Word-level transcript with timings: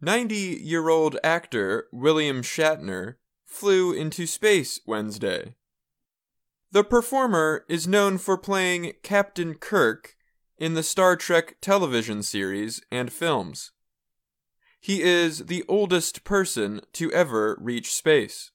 90 0.00 0.36
year 0.36 0.88
old 0.88 1.18
actor 1.24 1.88
William 1.90 2.40
Shatner 2.42 3.16
flew 3.44 3.92
into 3.92 4.26
space 4.26 4.80
Wednesday. 4.86 5.56
The 6.70 6.84
performer 6.84 7.64
is 7.68 7.88
known 7.88 8.18
for 8.18 8.38
playing 8.38 8.92
Captain 9.02 9.54
Kirk 9.54 10.14
in 10.56 10.74
the 10.74 10.84
Star 10.84 11.16
Trek 11.16 11.56
television 11.60 12.22
series 12.22 12.80
and 12.92 13.12
films. 13.12 13.72
He 14.80 15.02
is 15.02 15.46
the 15.46 15.64
oldest 15.66 16.22
person 16.22 16.80
to 16.92 17.10
ever 17.12 17.58
reach 17.60 17.92
space. 17.92 18.52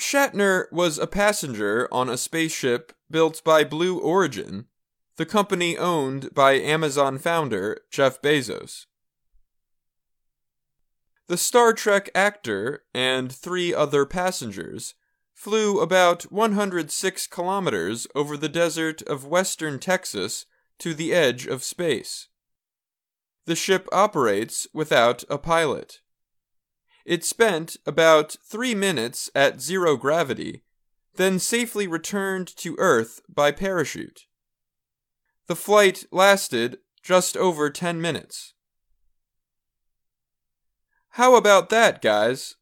Shatner 0.00 0.64
was 0.72 0.98
a 0.98 1.06
passenger 1.06 1.88
on 1.92 2.08
a 2.08 2.18
spaceship 2.18 2.92
built 3.08 3.44
by 3.44 3.62
Blue 3.62 4.00
Origin, 4.00 4.66
the 5.16 5.24
company 5.24 5.78
owned 5.78 6.34
by 6.34 6.54
Amazon 6.54 7.18
founder 7.18 7.78
Jeff 7.90 8.20
Bezos. 8.20 8.86
The 11.28 11.36
Star 11.36 11.72
Trek 11.72 12.08
actor 12.14 12.84
and 12.94 13.32
three 13.32 13.74
other 13.74 14.06
passengers 14.06 14.94
flew 15.34 15.80
about 15.80 16.22
106 16.24 17.26
kilometers 17.26 18.06
over 18.14 18.36
the 18.36 18.48
desert 18.48 19.02
of 19.02 19.26
western 19.26 19.80
Texas 19.80 20.46
to 20.78 20.94
the 20.94 21.12
edge 21.12 21.46
of 21.46 21.64
space. 21.64 22.28
The 23.46 23.56
ship 23.56 23.88
operates 23.90 24.68
without 24.72 25.24
a 25.28 25.36
pilot. 25.36 26.00
It 27.04 27.24
spent 27.24 27.76
about 27.86 28.36
three 28.44 28.74
minutes 28.74 29.28
at 29.34 29.60
zero 29.60 29.96
gravity, 29.96 30.62
then 31.16 31.38
safely 31.38 31.88
returned 31.88 32.54
to 32.56 32.76
Earth 32.78 33.20
by 33.28 33.50
parachute. 33.50 34.26
The 35.48 35.56
flight 35.56 36.04
lasted 36.12 36.78
just 37.02 37.36
over 37.36 37.70
10 37.70 38.00
minutes. 38.00 38.54
How 41.16 41.34
about 41.34 41.70
that, 41.70 42.02
guys? 42.02 42.56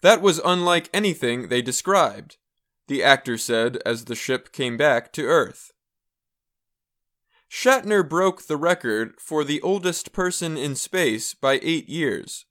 That 0.00 0.22
was 0.22 0.40
unlike 0.46 0.88
anything 0.94 1.48
they 1.48 1.60
described, 1.60 2.38
the 2.88 3.04
actor 3.04 3.36
said 3.36 3.76
as 3.84 4.06
the 4.06 4.14
ship 4.14 4.50
came 4.50 4.78
back 4.78 5.12
to 5.12 5.26
Earth. 5.26 5.72
Shatner 7.50 8.02
broke 8.08 8.46
the 8.46 8.56
record 8.56 9.20
for 9.20 9.44
the 9.44 9.60
oldest 9.60 10.14
person 10.14 10.56
in 10.56 10.74
space 10.74 11.34
by 11.34 11.60
eight 11.62 11.86
years. 11.86 12.46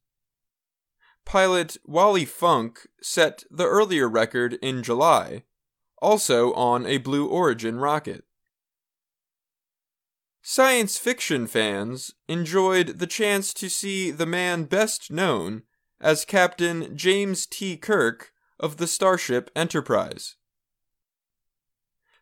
Pilot 1.25 1.75
Wally 1.87 2.25
Funk 2.25 2.85
set 3.01 3.43
the 3.49 3.65
earlier 3.65 4.07
record 4.07 4.59
in 4.61 4.83
July, 4.83 5.41
also 5.99 6.53
on 6.53 6.85
a 6.85 6.99
Blue 6.99 7.25
Origin 7.25 7.79
rocket. 7.79 8.25
Science 10.41 10.97
fiction 10.97 11.47
fans 11.47 12.11
enjoyed 12.27 12.99
the 12.99 13.07
chance 13.07 13.53
to 13.53 13.69
see 13.69 14.11
the 14.11 14.25
man 14.25 14.63
best 14.65 15.11
known 15.11 15.63
as 15.99 16.25
Captain 16.25 16.95
James 16.97 17.45
T. 17.45 17.77
Kirk 17.77 18.31
of 18.59 18.77
the 18.77 18.87
Starship 18.87 19.51
Enterprise. 19.55 20.35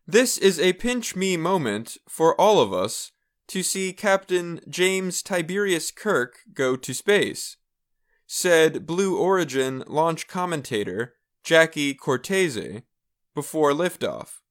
This 0.06 0.38
is 0.38 0.60
a 0.60 0.74
pinch 0.74 1.16
me 1.16 1.38
moment 1.38 1.98
for 2.08 2.40
all 2.40 2.60
of 2.62 2.74
us 2.74 3.12
to 3.48 3.64
see 3.64 3.94
Captain 3.94 4.60
James 4.68 5.22
Tiberius 5.22 5.92
Kirk 5.92 6.40
go 6.54 6.76
to 6.76 6.94
space 6.94 7.58
said 8.32 8.86
Blue 8.86 9.18
Origin 9.18 9.84
launch 9.88 10.28
commentator 10.28 11.16
Jackie 11.44 11.96
Cortese 11.96 12.84
before 13.34 13.72
liftoff. 13.72 14.42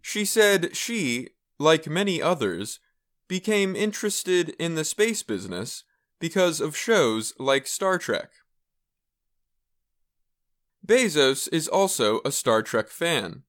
She 0.00 0.24
said 0.24 0.76
she, 0.76 1.28
like 1.62 1.86
many 1.86 2.20
others, 2.20 2.80
became 3.28 3.76
interested 3.76 4.50
in 4.58 4.74
the 4.74 4.84
space 4.84 5.22
business 5.22 5.84
because 6.18 6.60
of 6.60 6.76
shows 6.76 7.32
like 7.38 7.66
Star 7.66 7.98
Trek. 7.98 8.30
Bezos 10.84 11.48
is 11.52 11.68
also 11.68 12.20
a 12.24 12.32
Star 12.32 12.62
Trek 12.62 12.88
fan. 12.88 13.44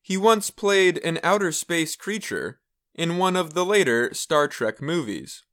He 0.00 0.16
once 0.16 0.50
played 0.50 0.98
an 1.04 1.20
outer 1.22 1.52
space 1.52 1.96
creature 1.96 2.60
in 2.94 3.18
one 3.18 3.36
of 3.36 3.52
the 3.52 3.64
later 3.64 4.14
Star 4.14 4.48
Trek 4.48 4.80
movies. 4.80 5.44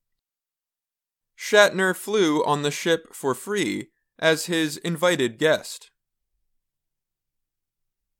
Shatner 1.38 1.94
flew 1.94 2.44
on 2.46 2.62
the 2.62 2.72
ship 2.72 3.14
for 3.14 3.36
free 3.36 3.90
as 4.18 4.46
his 4.46 4.78
invited 4.78 5.38
guest. 5.38 5.92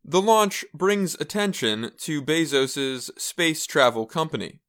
The 0.06 0.22
launch 0.22 0.66
brings 0.74 1.16
attention 1.16 1.92
to 2.00 2.22
Bezos' 2.22 3.10
space 3.18 3.66
travel 3.66 4.06
company. 4.06 4.60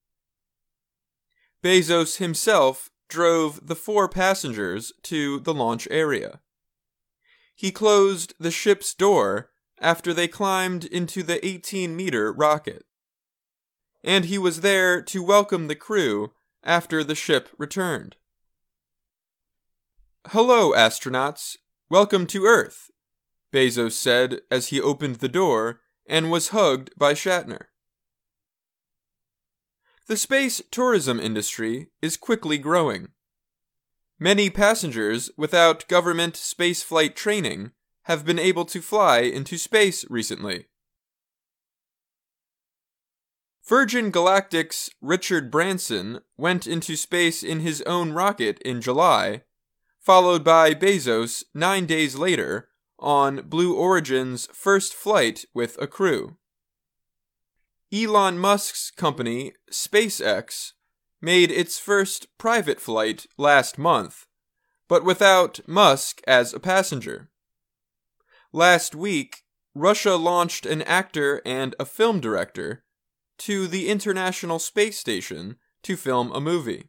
Bezos 1.60 2.18
himself 2.18 2.90
drove 3.08 3.66
the 3.66 3.74
four 3.74 4.08
passengers 4.08 4.92
to 5.02 5.40
the 5.40 5.52
launch 5.52 5.88
area. 5.90 6.40
He 7.56 7.72
closed 7.72 8.34
the 8.38 8.52
ship's 8.52 8.94
door 8.94 9.50
after 9.80 10.14
they 10.14 10.28
climbed 10.28 10.84
into 10.84 11.24
the 11.24 11.44
18 11.44 11.96
meter 11.96 12.32
rocket. 12.32 12.84
And 14.04 14.26
he 14.26 14.38
was 14.38 14.60
there 14.60 15.02
to 15.02 15.24
welcome 15.24 15.66
the 15.66 15.74
crew 15.74 16.32
after 16.62 17.02
the 17.02 17.16
ship 17.16 17.48
returned. 17.58 18.14
Hello, 20.28 20.72
astronauts. 20.72 21.56
Welcome 21.90 22.26
to 22.28 22.44
Earth, 22.44 22.90
Bezos 23.54 23.92
said 23.92 24.40
as 24.50 24.68
he 24.68 24.80
opened 24.80 25.16
the 25.16 25.28
door 25.28 25.80
and 26.06 26.30
was 26.30 26.48
hugged 26.48 26.90
by 26.98 27.14
Shatner. 27.14 27.66
The 30.08 30.16
space 30.16 30.60
tourism 30.72 31.20
industry 31.20 31.90
is 32.02 32.16
quickly 32.16 32.58
growing. 32.58 33.08
Many 34.18 34.50
passengers 34.50 35.30
without 35.36 35.86
government 35.88 36.34
spaceflight 36.34 37.14
training 37.14 37.70
have 38.02 38.24
been 38.24 38.38
able 38.38 38.64
to 38.66 38.82
fly 38.82 39.20
into 39.20 39.56
space 39.56 40.04
recently. 40.10 40.66
Virgin 43.66 44.10
Galactic's 44.10 44.90
Richard 45.00 45.50
Branson 45.50 46.20
went 46.36 46.66
into 46.66 46.96
space 46.96 47.42
in 47.42 47.60
his 47.60 47.80
own 47.82 48.12
rocket 48.12 48.58
in 48.58 48.82
July 48.82 49.44
followed 50.04 50.44
by 50.44 50.74
Bezos 50.74 51.44
nine 51.54 51.86
days 51.86 52.14
later 52.14 52.68
on 52.98 53.42
Blue 53.48 53.76
Origin's 53.76 54.46
first 54.52 54.94
flight 54.94 55.44
with 55.52 55.76
a 55.80 55.86
crew. 55.86 56.36
Elon 57.92 58.38
Musk's 58.38 58.90
company, 58.90 59.52
SpaceX, 59.70 60.72
made 61.20 61.50
its 61.50 61.78
first 61.78 62.26
private 62.38 62.80
flight 62.80 63.26
last 63.38 63.78
month, 63.78 64.26
but 64.88 65.04
without 65.04 65.60
Musk 65.66 66.20
as 66.26 66.52
a 66.52 66.60
passenger. 66.60 67.30
Last 68.52 68.94
week, 68.94 69.42
Russia 69.74 70.16
launched 70.16 70.66
an 70.66 70.82
actor 70.82 71.40
and 71.44 71.74
a 71.78 71.84
film 71.84 72.20
director 72.20 72.84
to 73.38 73.66
the 73.66 73.88
International 73.88 74.58
Space 74.58 74.98
Station 74.98 75.56
to 75.82 75.96
film 75.96 76.30
a 76.32 76.40
movie. 76.40 76.88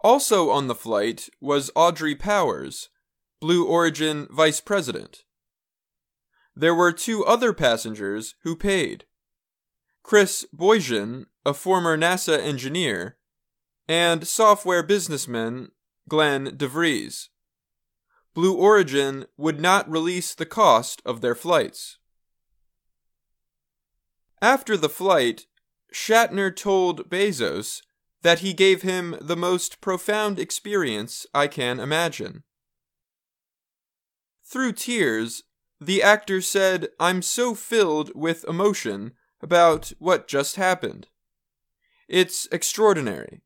Also 0.00 0.50
on 0.50 0.66
the 0.66 0.74
flight 0.74 1.28
was 1.40 1.70
Audrey 1.74 2.14
Powers, 2.14 2.88
Blue 3.42 3.66
Origin 3.66 4.28
vice 4.30 4.60
president. 4.60 5.24
There 6.54 6.76
were 6.76 6.92
two 6.92 7.24
other 7.24 7.52
passengers 7.52 8.36
who 8.44 8.54
paid 8.54 9.04
Chris 10.04 10.46
Boshuizen, 10.56 11.26
a 11.44 11.52
former 11.52 11.98
NASA 11.98 12.38
engineer, 12.38 13.16
and 13.88 14.28
software 14.28 14.84
businessman 14.84 15.72
Glenn 16.08 16.56
DeVries. 16.56 17.30
Blue 18.32 18.54
Origin 18.54 19.26
would 19.36 19.60
not 19.60 19.90
release 19.90 20.36
the 20.36 20.46
cost 20.46 21.02
of 21.04 21.20
their 21.20 21.34
flights. 21.34 21.98
After 24.40 24.76
the 24.76 24.88
flight, 24.88 25.46
Shatner 25.92 26.54
told 26.54 27.10
Bezos 27.10 27.82
that 28.22 28.38
he 28.38 28.52
gave 28.52 28.82
him 28.82 29.16
the 29.20 29.36
most 29.36 29.80
profound 29.80 30.38
experience 30.38 31.26
I 31.34 31.48
can 31.48 31.80
imagine. 31.80 32.44
Through 34.52 34.72
tears, 34.72 35.44
the 35.80 36.02
actor 36.02 36.42
said, 36.42 36.88
I'm 37.00 37.22
so 37.22 37.54
filled 37.54 38.12
with 38.14 38.44
emotion 38.44 39.12
about 39.40 39.94
what 39.98 40.28
just 40.28 40.56
happened. 40.56 41.08
It's 42.06 42.46
extraordinary. 42.52 43.40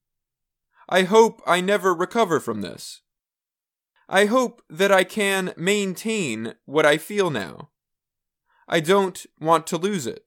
I 0.88 1.02
hope 1.04 1.40
I 1.46 1.60
never 1.60 1.94
recover 1.94 2.40
from 2.40 2.60
this. 2.60 3.02
I 4.08 4.24
hope 4.24 4.62
that 4.68 4.90
I 4.90 5.04
can 5.04 5.54
maintain 5.56 6.54
what 6.64 6.84
I 6.84 6.98
feel 6.98 7.30
now. 7.30 7.70
I 8.66 8.80
don't 8.80 9.24
want 9.40 9.68
to 9.68 9.78
lose 9.78 10.08
it. 10.08 10.25